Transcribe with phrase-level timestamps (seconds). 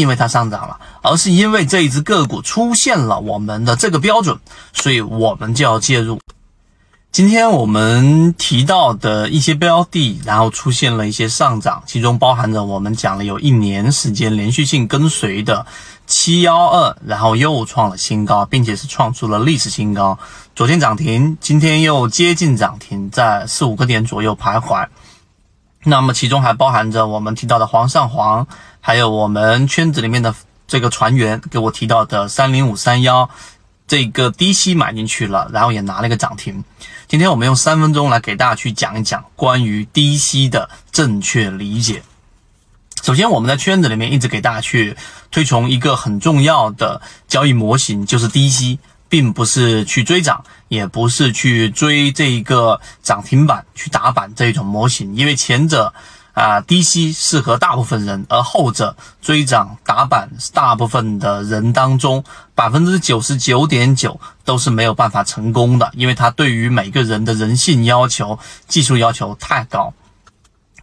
[0.00, 4.38] 因为它上涨了，而是因为这一只个股出现了我们的这个标准，
[4.72, 6.18] 所以我们就要介入。
[7.12, 15.66] 今天我们提到的一些标的，然后出现了一些上涨，其中包含着我们讲了有一年时间连续性跟随的
[16.06, 20.16] 七幺二，然后又创了新高，并且是创出了历史新高。
[20.54, 24.86] 昨天涨停，今天又接近涨停，在四五个点左右徘徊。
[25.84, 28.46] 那么其中还包含着我们提到的煌上煌，
[28.80, 30.34] 还有我们圈子里面的
[30.66, 33.30] 这个船员给我提到的三零五三幺。
[33.86, 36.62] 这个低吸买进去了，然后也拿了一个涨停。
[37.08, 42.04] 今天我们用三分钟来给大家去讲一讲关于低吸的正确理解。
[43.02, 44.96] 首先，我们在圈子里面一直给大家去
[45.32, 48.78] 推崇一个很重要的交易模型，就是低吸，
[49.10, 55.92] 并不是去追涨，也不是去追这一个涨停板去打板这一种模型，因为前者。
[56.32, 69.92] 啊，低吸适合大部分人，而后者追涨打板，大部分的人当中，百分之九十九点九都是没有办法成功的，因为它对于每个人的人性要求、技术要求太高。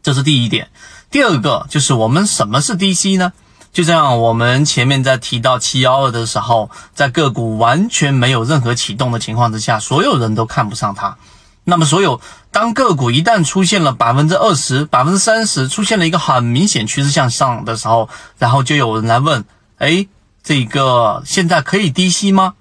[0.04, 0.70] 这是第一点。
[1.10, 3.32] 第二个就是我们什么是低吸呢？
[3.78, 11.16] 就像我们前面在提到七幺二的时候，在个股完全没有任何启动的情况之下，所有人都看不上它。
[11.64, 12.20] 那么，所有
[12.52, 19.46] 当个股一旦出现了百分之二十、百分之三十，出现了一个很明显趋势向上的时候，然后就有人来问：
[19.78, 20.08] 哎，
[20.42, 22.56] 这个现在可以低吸吗？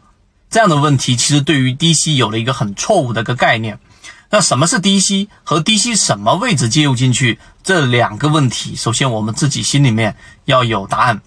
[0.51, 3.79] 这样的问题其实对于低吸有了一个很错误的一个概念。
[4.31, 11.21] 那什么是低吸和低吸什么位置介入进去这两个问题，首先我们自己心里面要有答案。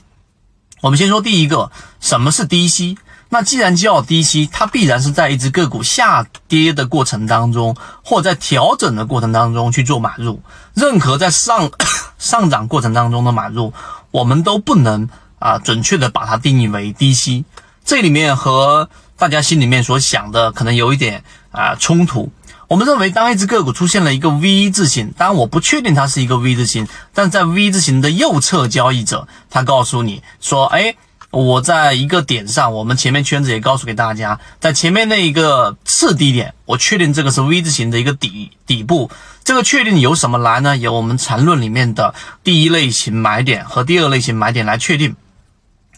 [0.81, 2.97] 我们先说第一个，什么是低吸？
[3.29, 10.41] 那既然叫低吸，它必然是在一只个股下跌的过程当中，或在调整的过程当中去做买入。
[10.73, 11.71] 任何在上
[12.17, 13.71] 上涨过程当中的买入，
[14.11, 17.45] 我们都不能啊准确的把它定义为低吸。
[17.85, 22.31] 这里面和大家心里面所想的可能有一点啊冲突。
[22.69, 30.95] 我们认为，当一只个股出现了一个 V 字形，当然我不确定它是一个 V 字形，但在 V 字形的右侧交易者，他告诉你说，哎。
[31.31, 39.11] 我在一个点上，我们前面圈子也告诉给大家，在前面那一个次低点，我确定这个是 V 字形的一个底底部。
[39.43, 40.75] 这个确定由什么来呢？
[40.75, 45.15] 由我们缠论里面的第一类型买点和第二类型买点来确定，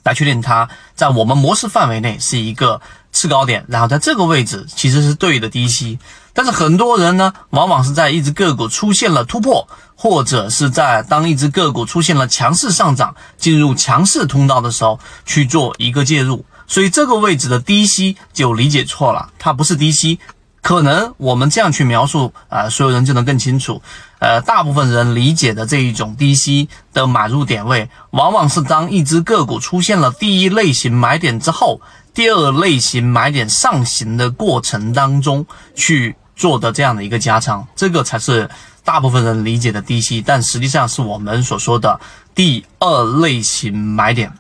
[0.04, 2.82] 来确定它在我们模式范围内是一个
[3.12, 6.00] 次高点，然后在这个位置其实是对的低吸。
[6.34, 9.68] 但是很多人呢，往往是在一只个股出现了突破。
[9.94, 20.18] 或者是在当一只个股出现了强势上涨，进入强势通道的时候去做一个介入，所以这个位置的低吸就理解错了，它不是低吸，
[20.62, 23.82] 可能我们这样去描述啊，所有人就能更清楚。
[24.20, 31.82] 呃，大部分人理解的这一种低吸的买入点位，往往是当一只个股出现了第一类型买点之后，
[32.14, 35.46] 第二类型买点上行的过程当中
[35.76, 38.50] 去做的这样的一个加仓，这个才是。
[38.84, 42.02] 大部分人理解的低吸，但实际上是我们所说的
[42.34, 44.34] 第二类型买点。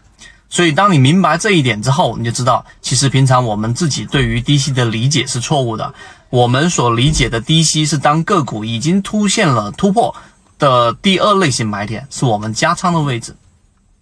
[0.53, 5.93] 所以，当你明白这一点之后，你就知道，其实平常我们自己对于低吸的理解是错误的。
[6.29, 10.13] 我们所理解的低吸是当个股已经出现了突破
[10.59, 13.37] 的第二类型买点，是我们加仓的位置。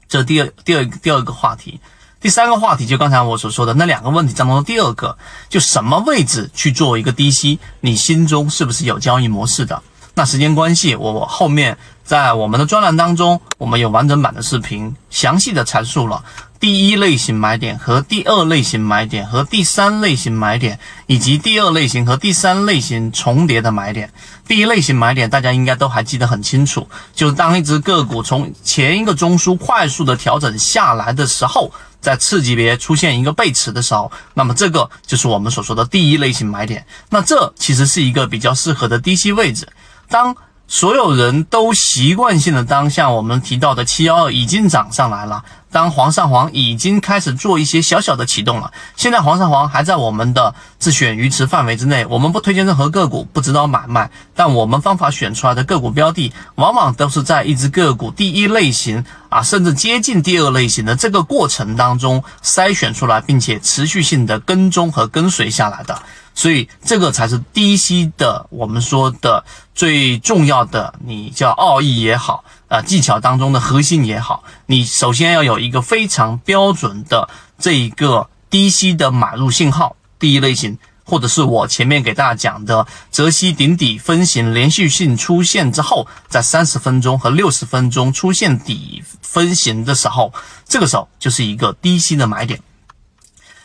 [0.07, 1.79] 这第二、第二、第二个话题。
[2.19, 5.17] 第三个话题就刚才我所说的那两个问题当中的第二个，
[5.49, 9.83] 就什么位置去做一个低吸，你心中是不是有交易模式的？
[10.19, 16.25] 那时间关系，我后面在我们的专栏当中，我们有完整版的视频，详细的阐述了
[16.59, 24.11] 第一类型买点和第二类型买点和第三类型买点，以及第二类型和第三类型重叠的买点。
[24.45, 36.85] 第一类型买点大家应该都还记得很清楚，就是当一只个股从前一个中枢快速的调整下来的时候，在次级别出现一个背驰的时候，那么这个就是我们所说的第一类型买点。
[37.09, 39.65] 那这其实是一个比较适合的低吸位置。
[40.09, 40.35] 当
[40.67, 65.99] 所有人都习惯性的当像我们提到的七幺二已经涨上来了，当黄上黄已经开始做一些小小的启动了，现在黄上黄还在我们的自选鱼池范围之内，我们不推荐任何个股，不指导买卖，但我们方法选出来的个股标的，往往都是在一只个股第一类型啊，甚至接近第二类型的这个过程当中筛选出来，并且持续性的跟踪和跟随下来的。
[66.39, 69.43] 所以这个才是低吸的，我们说的
[69.75, 77.27] 最重要的，你叫奥义也好，呃，技巧当中的核心也好，你首先要有一个非常标准的
[77.57, 80.77] 这一个低吸的买入信号，第一类型。
[81.03, 90.31] 或者是我前面给大家讲的泽西顶底分型连续性出现之后，在三十分钟和六十分钟出现底分型的时候，
[90.65, 92.61] 这个时候就是一个低吸的买点。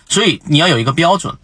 [0.09, 1.37] 所以你要有一个标准。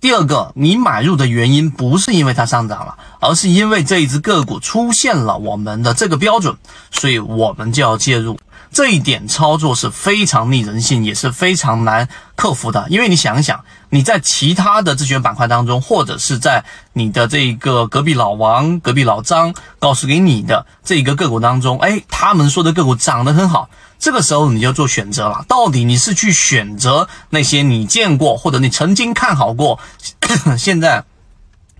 [0.00, 6.56] 第二个，你买入的原因不是因为它上涨了，而是因为这一只个股出现了我们的这个标准，
[6.92, 8.38] 所以我们就要介入。
[8.70, 12.86] 这一点操作是非常逆人性，也是非常难克服的。
[12.90, 23.68] 因为你想一想，你在其他的自选板块当中，或者是在你的这个隔壁老王、隔壁老张告诉给你的这一个个股当中，哎，他们说的个股涨得很好。
[23.98, 29.78] 这个时候你就做选择了，到底你是去选择那些你见过或者你曾经看好过，
[30.56, 31.04] 现在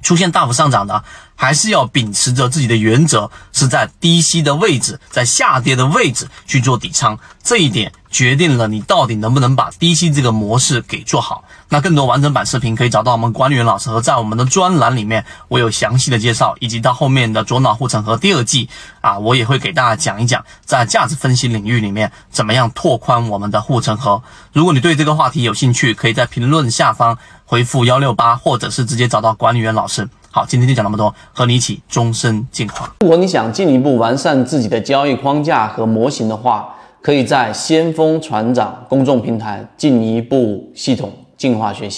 [0.02, 1.04] 出现大幅上涨的，
[1.34, 11.44] 还是要秉持着自己的原则，是在低吸的位置，在下跌的位置去做底仓，这一点决定了你到底能不能把低吸这个模式给做好。
[11.70, 18.70] 那更多完整版视频可以找到我们管理员老师和在我们的专栏里面，我有详细的介绍，以及到后面的左脑护城河第二季
[19.02, 24.22] 啊，我也会给大家讲一讲，在价值分析领域里面怎么样拓宽我们的护城河。
[24.54, 27.18] 如果你对这个话题有兴趣，可以在评论下方
[27.50, 30.06] 回复幺六八，或者是直接找到管理员老师。
[30.30, 32.92] 好，今天就讲那么多，和你一起终身进化。
[33.00, 36.68] 如果你想进一步完善自己的交易框架和模型的话，
[37.00, 41.10] 可以在先锋船长公众平台进一步系统。
[41.38, 41.96] 进化学习。